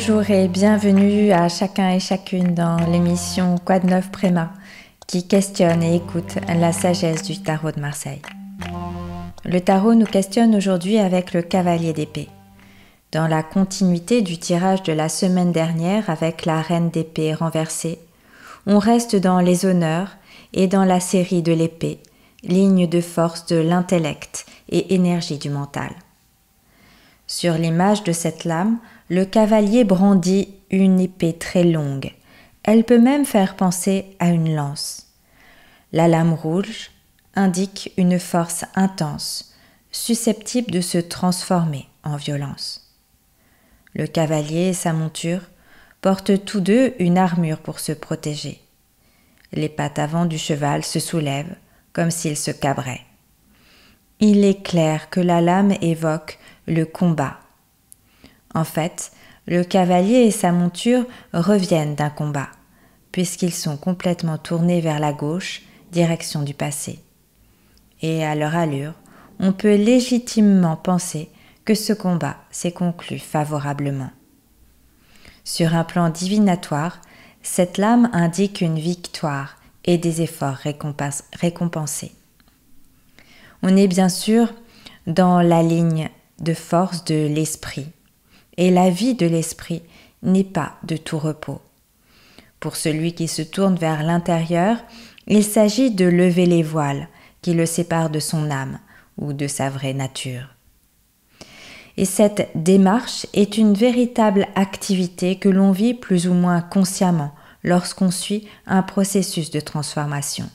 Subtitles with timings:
[0.00, 4.52] Bonjour et bienvenue à chacun et chacune dans l'émission de neuf Préma
[5.08, 8.22] qui questionne et écoute la sagesse du tarot de Marseille.
[9.44, 12.28] Le tarot nous questionne aujourd'hui avec le cavalier d'épée.
[13.10, 17.98] Dans la continuité du tirage de la semaine dernière avec la reine d'épée renversée,
[18.68, 20.16] on reste dans les honneurs
[20.52, 21.98] et dans la série de l'épée,
[22.44, 25.90] ligne de force de l'intellect et énergie du mental.
[27.26, 32.12] Sur l'image de cette lame, le cavalier brandit une épée très longue.
[32.62, 35.06] Elle peut même faire penser à une lance.
[35.92, 36.90] La lame rouge
[37.34, 39.54] indique une force intense,
[39.90, 42.94] susceptible de se transformer en violence.
[43.94, 45.40] Le cavalier et sa monture
[46.02, 48.60] portent tous deux une armure pour se protéger.
[49.52, 51.56] Les pattes avant du cheval se soulèvent
[51.94, 53.00] comme s'il se cabrait.
[54.20, 57.38] Il est clair que la lame évoque le combat
[58.54, 59.12] en fait,
[59.46, 62.48] le cavalier et sa monture reviennent d'un combat,
[63.12, 67.00] puisqu'ils sont complètement tournés vers la gauche, direction du passé.
[68.02, 68.94] Et à leur allure,
[69.40, 71.30] on peut légitimement penser
[71.64, 74.10] que ce combat s'est conclu favorablement.
[75.44, 77.00] Sur un plan divinatoire,
[77.42, 80.58] cette lame indique une victoire et des efforts
[81.40, 82.12] récompensés.
[83.62, 84.52] On est bien sûr
[85.06, 87.86] dans la ligne de force de l'esprit,
[88.58, 89.82] et la vie de l'esprit
[90.22, 91.62] n'est pas de tout repos.
[92.60, 94.78] Pour celui qui se tourne vers l'intérieur,
[95.28, 97.08] il s'agit de lever les voiles
[97.40, 98.80] qui le séparent de son âme
[99.16, 100.48] ou de sa vraie nature.
[101.96, 108.10] Et cette démarche est une véritable activité que l'on vit plus ou moins consciemment lorsqu'on
[108.10, 110.48] suit un processus de transformation.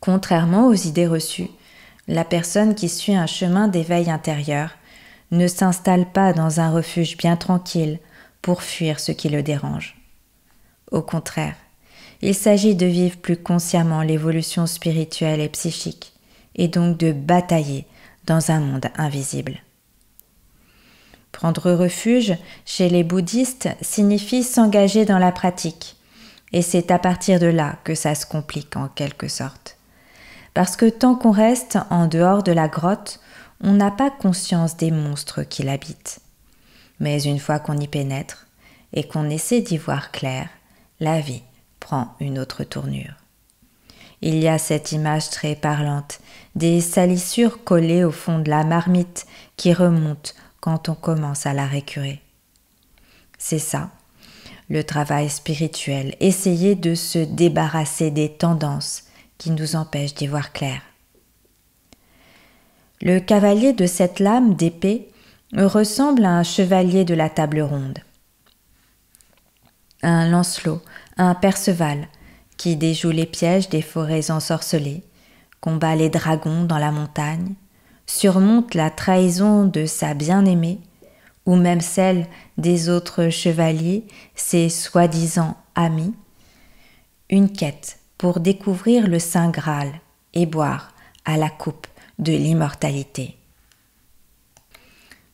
[0.00, 1.50] Contrairement aux idées reçues,
[2.08, 4.70] la personne qui suit un chemin d'éveil intérieur
[5.34, 7.98] ne s'installe pas dans un refuge bien tranquille
[8.42, 9.96] pour fuir ce qui le dérange.
[10.90, 11.56] Au contraire,
[12.22, 16.12] il s'agit de vivre plus consciemment l'évolution spirituelle et psychique,
[16.56, 17.86] et donc de batailler
[18.26, 19.58] dans un monde invisible.
[21.32, 25.96] Prendre refuge chez les bouddhistes signifie s'engager dans la pratique,
[26.52, 29.76] et c'est à partir de là que ça se complique en quelque sorte.
[30.54, 33.20] Parce que tant qu'on reste en dehors de la grotte,
[33.64, 36.20] on n'a pas conscience des monstres qui l'habitent.
[37.00, 38.46] Mais une fois qu'on y pénètre
[38.92, 40.48] et qu'on essaie d'y voir clair,
[41.00, 41.42] la vie
[41.80, 43.14] prend une autre tournure.
[44.20, 46.20] Il y a cette image très parlante
[46.54, 49.26] des salissures collées au fond de la marmite
[49.56, 52.20] qui remontent quand on commence à la récurer.
[53.38, 53.90] C'est ça,
[54.68, 59.04] le travail spirituel, essayer de se débarrasser des tendances
[59.38, 60.82] qui nous empêchent d'y voir clair.
[63.04, 65.10] Le cavalier de cette lame d'épée
[65.54, 67.98] ressemble à un chevalier de la table ronde.
[70.02, 70.80] Un Lancelot,
[71.18, 72.08] un Perceval,
[72.56, 75.02] qui déjoue les pièges des forêts ensorcelées,
[75.60, 77.52] combat les dragons dans la montagne,
[78.06, 80.80] surmonte la trahison de sa bien-aimée,
[81.44, 82.26] ou même celle
[82.56, 86.14] des autres chevaliers, ses soi-disant amis,
[87.28, 89.92] une quête pour découvrir le Saint Graal
[90.32, 90.94] et boire
[91.26, 91.86] à la coupe
[92.18, 93.36] de l'immortalité.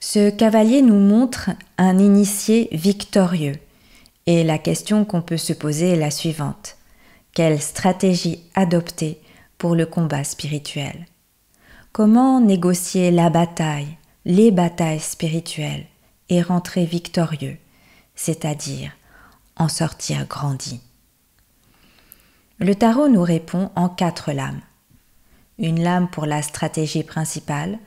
[0.00, 3.56] Ce cavalier nous montre un initié victorieux,
[4.26, 6.76] et la question qu'on peut se poser est la suivante.
[7.32, 9.20] Quelle stratégie adopter
[9.58, 11.06] pour le combat spirituel?
[11.92, 15.86] Comment négocier la bataille, les batailles spirituelles,
[16.28, 17.56] et rentrer victorieux,
[18.14, 18.92] c'est-à-dire
[19.56, 20.80] en sortir grandi?
[22.60, 24.60] Le tarot nous répond en quatre lames
[25.58, 27.78] une lame pour la stratégie principale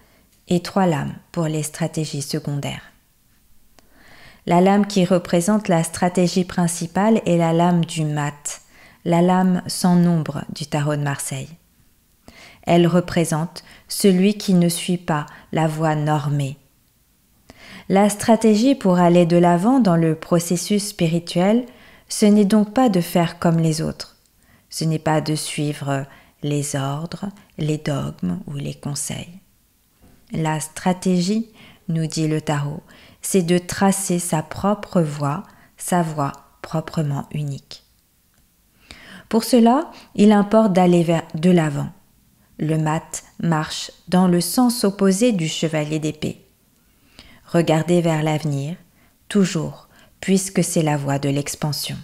[0.47, 2.91] et trois lames pour les stratégies secondaires.
[4.45, 8.61] La lame qui représente la stratégie principale est la lame du mat,
[9.05, 11.49] la lame sans nombre du tarot de Marseille.
[12.63, 16.57] Elle représente celui qui ne suit pas la voie normée.
[17.89, 21.65] La stratégie pour aller de l'avant dans le processus spirituel,
[22.07, 24.17] ce n'est donc pas de faire comme les autres,
[24.69, 26.06] ce n'est pas de suivre
[26.43, 29.39] les ordres, les dogmes ou les conseils.
[30.31, 31.49] La stratégie,
[31.88, 32.83] nous dit le tarot,
[33.21, 35.43] c'est de tracer sa propre voie,
[35.77, 37.83] sa voie proprement unique.
[39.29, 41.89] Pour cela, il importe d'aller vers de l'avant.
[42.59, 46.45] Le mat marche dans le sens opposé du chevalier d'épée.
[47.47, 48.75] Regardez vers l'avenir,
[49.27, 49.88] toujours,
[50.19, 51.97] puisque c'est la voie de l'expansion.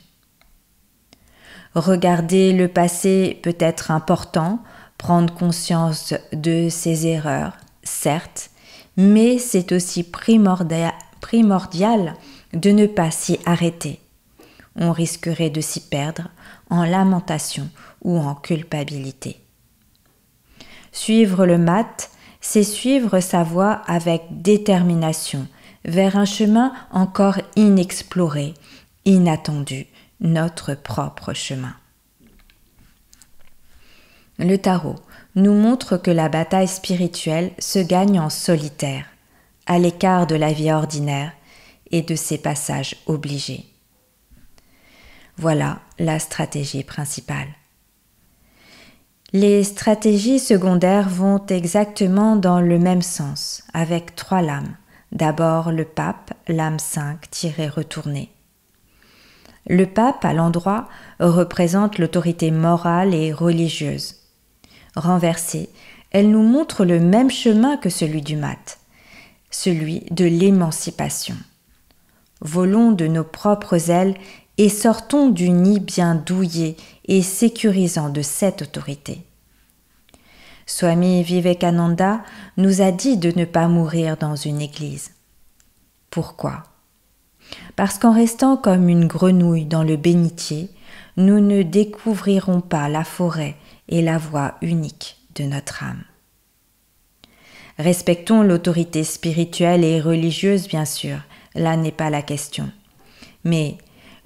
[1.75, 4.59] Regarder le passé peut être important,
[4.97, 7.53] prendre conscience de ses erreurs,
[7.83, 8.49] certes,
[8.97, 10.93] mais c'est aussi primordial,
[12.53, 13.99] de ne pas s'y arrêter.
[14.75, 16.29] On risquerait de s'y perdre
[16.69, 17.69] en lamentation
[18.03, 19.39] ou en culpabilité.
[20.91, 22.09] Suivre le mat,
[22.41, 25.47] c'est suivre sa voie avec détermination
[25.85, 28.53] vers un chemin encore inexploré,
[29.05, 29.87] inattendu,
[30.19, 31.75] notre propre chemin.
[34.39, 34.95] Le tarot
[35.35, 39.05] nous montre que la bataille spirituelle se gagne en solitaire,
[39.65, 41.31] à l'écart de la vie ordinaire
[41.91, 43.65] et de ses passages obligés.
[45.37, 47.47] Voilà la stratégie principale.
[49.33, 54.75] Les stratégies secondaires vont exactement dans le même sens, avec trois lames.
[55.11, 58.31] D'abord le pape, lame 5 tirée retournée.
[59.69, 60.87] Le pape, à l'endroit,
[61.19, 64.15] représente l'autorité morale et religieuse.
[64.95, 65.69] Renversée,
[66.11, 68.79] elle nous montre le même chemin que celui du mat,
[69.51, 71.35] celui de l'émancipation.
[72.39, 74.15] Volons de nos propres ailes
[74.57, 79.21] et sortons du nid bien douillet et sécurisant de cette autorité.
[80.65, 82.21] Swami Vivekananda
[82.57, 85.11] nous a dit de ne pas mourir dans une église.
[86.09, 86.63] Pourquoi?
[87.75, 90.69] Parce qu'en restant comme une grenouille dans le bénitier,
[91.15, 93.55] nous ne découvrirons pas la forêt
[93.89, 96.03] et la voie unique de notre âme.
[97.77, 101.19] Respectons l'autorité spirituelle et religieuse, bien sûr,
[101.53, 102.71] là n'est pas la question.
[103.43, 103.77] Mais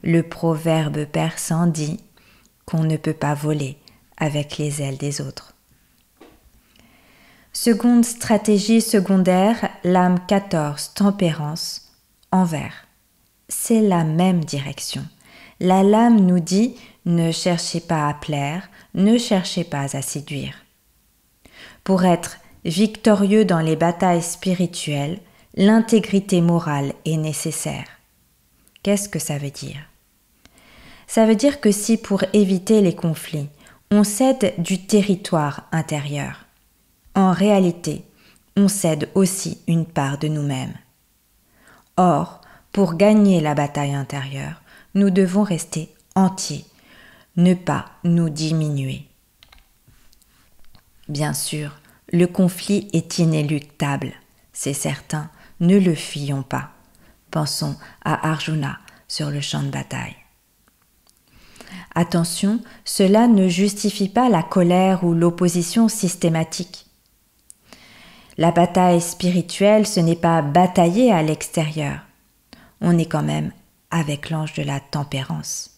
[0.04, 2.00] le proverbe persan dit
[2.66, 3.78] qu'on ne peut pas voler
[4.18, 5.54] avec les ailes des autres.
[7.54, 11.92] Seconde stratégie secondaire, l'âme 14, tempérance,
[12.32, 12.88] envers.
[13.54, 15.06] C'est la même direction.
[15.60, 16.76] La lame nous dit
[17.06, 20.54] ne cherchez pas à plaire, ne cherchez pas à séduire.
[21.84, 25.20] Pour être victorieux dans les batailles spirituelles,
[25.56, 27.88] l'intégrité morale est nécessaire.
[28.84, 29.86] Qu'est-ce que ça veut dire?
[31.06, 33.50] Ça veut dire que si pour éviter les conflits,
[33.92, 36.46] on cède du territoire intérieur,
[37.16, 38.06] en réalité,
[38.56, 40.78] on cède aussi une part de nous-mêmes.
[41.98, 42.41] Or,
[42.72, 44.62] pour gagner la bataille intérieure,
[44.94, 46.66] nous devons rester entiers,
[47.36, 49.06] ne pas nous diminuer.
[51.08, 51.80] Bien sûr,
[52.12, 54.14] le conflit est inéluctable,
[54.54, 55.30] c'est certain,
[55.60, 56.72] ne le fuyons pas.
[57.30, 60.16] Pensons à Arjuna sur le champ de bataille.
[61.96, 66.86] Attention, cela ne justifie pas la colère ou l'opposition systématique.
[68.38, 72.00] La bataille spirituelle, ce n'est pas batailler à l'extérieur.
[72.82, 73.52] On est quand même
[73.92, 75.72] avec l'ange de la tempérance.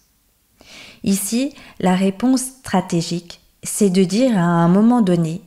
[1.04, 5.42] Ici, la réponse stratégique, c'est de dire à un moment donné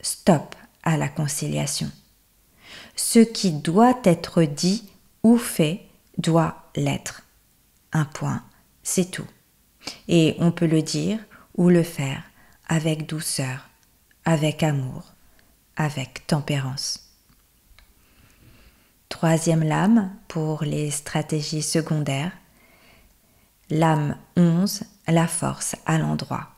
[0.00, 1.90] stop à la conciliation.
[2.94, 4.88] Ce qui doit être dit
[5.22, 5.82] ou fait
[6.16, 7.22] doit l'être.
[7.92, 8.42] Un point,
[8.82, 9.26] c'est tout.
[10.08, 11.18] Et on peut le dire
[11.56, 12.22] ou le faire
[12.68, 13.68] avec douceur,
[14.24, 15.12] avec amour,
[15.76, 17.05] avec tempérance.
[19.08, 22.32] Troisième lame pour les stratégies secondaires.
[23.70, 26.48] Lame 11, la force à l'endroit.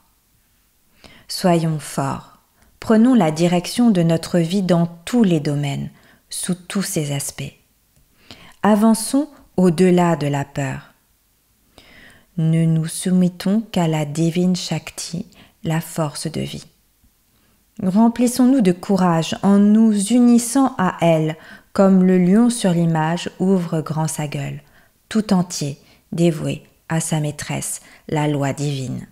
[1.28, 2.38] Soyons forts.
[2.80, 5.90] Prenons la direction de notre vie dans tous les domaines,
[6.30, 7.54] sous tous ses aspects.
[8.62, 10.94] Avançons au-delà de la peur.
[12.38, 15.26] Ne nous soumettons qu'à la divine Shakti,
[15.64, 16.66] la force de vie.
[17.82, 21.37] Remplissons-nous de courage en nous unissant à elle,
[21.78, 24.62] comme le lion sur l'image ouvre grand sa gueule,
[25.08, 25.78] tout entier,
[26.11, 29.06] dévoué à sa maîtresse, la loi divine.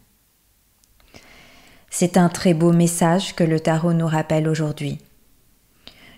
[1.90, 4.98] C'est un très beau message que le tarot nous rappelle aujourd'hui.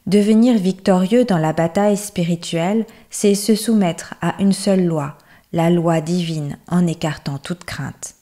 [0.07, 5.19] Devenir victorieux dans la bataille spirituelle, c'est se soumettre à une seule loi,
[5.53, 8.15] la loi divine, en écartant toute crainte.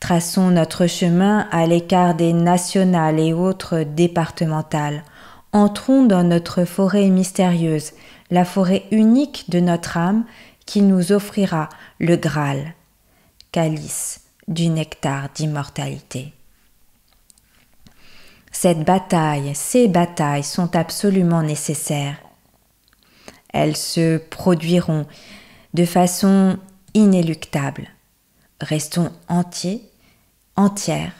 [0.00, 5.02] Traçons notre chemin à l'écart des nationales et autres départementales.
[5.56, 7.92] Entrons dans notre forêt mystérieuse,
[8.30, 10.26] la forêt unique de notre âme
[10.66, 12.74] qui nous offrira le Graal,
[13.52, 16.34] calice du nectar d'immortalité.
[18.52, 22.18] Cette bataille, ces batailles sont absolument nécessaires.
[23.50, 25.06] Elles se produiront
[25.72, 26.58] de façon
[26.92, 27.88] inéluctable.
[28.60, 29.90] Restons entiers,
[30.54, 31.14] entières.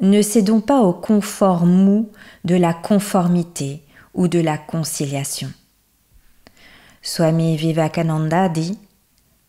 [0.00, 2.10] Ne cédons pas au confort mou
[2.44, 3.82] de la conformité
[4.14, 5.52] ou de la conciliation.
[7.02, 8.78] Swami Vivekananda dit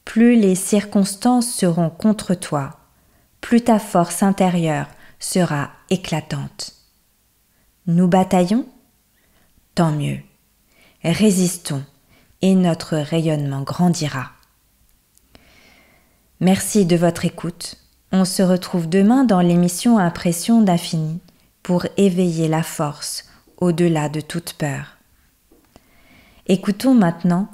[0.05, 2.79] Plus les circonstances seront contre toi,
[3.41, 4.87] plus ta force intérieure
[5.19, 6.73] sera éclatante.
[7.85, 8.65] Nous bataillons?
[9.75, 10.19] Tant mieux.
[11.03, 11.83] Résistons
[12.41, 14.31] et notre rayonnement grandira.
[16.39, 17.78] Merci de votre écoute.
[18.11, 21.19] On se retrouve demain dans l'émission Impression d'infini
[21.61, 23.25] pour éveiller la force
[23.57, 24.97] au-delà de toute peur.
[26.47, 27.49] Écoutons maintenant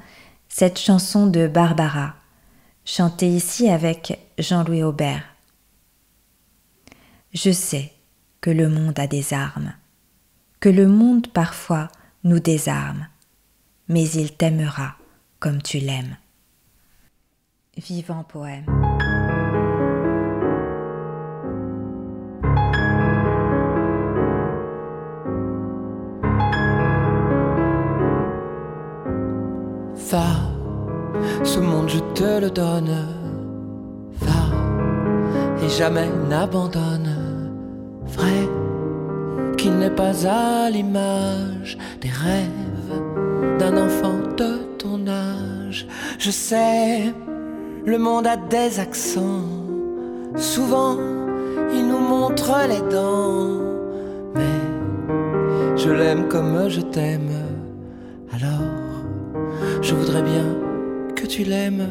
[0.47, 2.13] cette chanson de Barbara,
[2.85, 5.23] chantée ici avec Jean-Louis Aubert.
[7.33, 7.91] Je sais
[8.39, 9.73] que le monde a des armes,
[10.61, 11.89] que le monde parfois
[12.23, 13.07] nous désarme,
[13.89, 14.95] mais il t'aimera
[15.39, 16.15] comme tu l'aimes.
[17.75, 18.65] Vivant poème.
[31.87, 32.95] Je te le donne.
[34.21, 37.51] Va, et jamais n'abandonne.
[38.07, 38.49] Vrai
[39.57, 43.01] qu'il n'est pas à l'image des rêves
[43.59, 45.87] d'un enfant de ton âge.
[46.19, 47.13] Je sais,
[47.85, 49.45] le monde a des accents.
[50.35, 50.97] Souvent,
[51.73, 53.61] il nous montre les dents.
[54.35, 57.31] Mais je l'aime comme je t'aime.
[58.33, 58.85] Alors
[59.81, 60.64] je voudrais bien
[61.27, 61.87] tu l'aimes.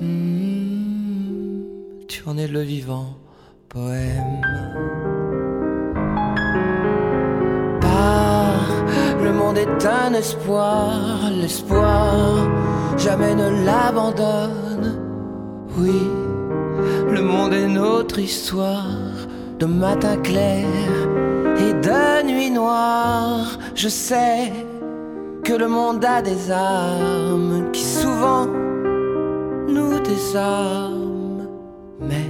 [0.00, 1.62] Hmm,
[2.08, 3.14] tu en es le vivant
[3.68, 4.40] poème.
[7.80, 8.84] Par
[9.22, 12.48] le monde est un espoir, l'espoir
[12.98, 14.98] jamais ne l'abandonne.
[15.78, 16.02] Oui,
[17.10, 18.86] le monde est notre histoire
[19.58, 20.66] de matin clair
[21.56, 23.58] et de nuit noire.
[23.74, 24.52] Je sais
[25.44, 28.46] que le monde a des armes qui souvent
[29.68, 31.48] nous désarment.
[32.00, 32.26] Mais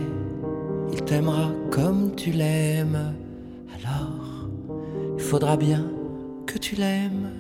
[0.92, 3.14] il t'aimera comme tu l'aimes.
[3.76, 4.48] Alors,
[5.16, 5.84] il faudra bien
[6.46, 7.30] que tu l'aimes.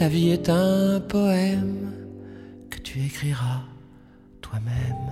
[0.00, 1.92] La vie est un poème
[2.70, 3.62] que tu écriras
[4.40, 5.08] toi-même.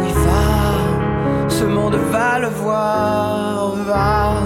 [0.00, 4.45] Oui, va, ce monde va le voir, va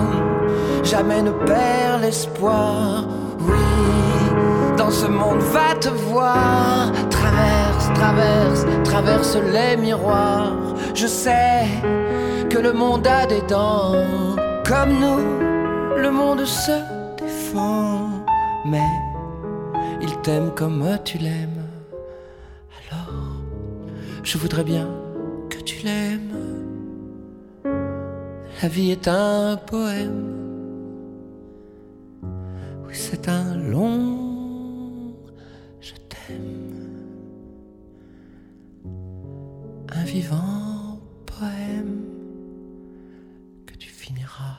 [0.91, 3.05] jamais ne perds l'espoir.
[3.39, 6.91] Oui, dans ce monde va te voir.
[7.11, 10.53] Traverse, traverse, traverse les miroirs.
[10.95, 11.65] Je sais
[12.49, 13.95] que le monde a des dents.
[14.67, 15.23] Comme nous,
[15.97, 16.77] le monde se
[17.17, 18.11] défend.
[18.65, 18.91] Mais
[20.03, 21.67] il t'aime comme tu l'aimes.
[22.81, 23.15] Alors,
[24.25, 24.89] je voudrais bien
[25.51, 26.35] que tu l'aimes.
[28.61, 30.50] La vie est un poème
[33.01, 35.17] c'est un long
[35.81, 36.99] je t'aime,
[39.89, 42.05] un vivant poème
[43.67, 44.59] que tu finiras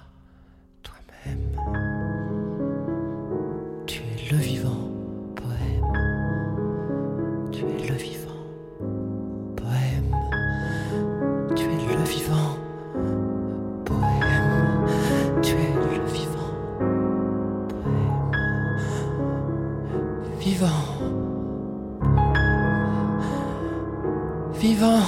[24.61, 25.01] Vivant.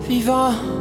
[0.00, 0.77] Vivant.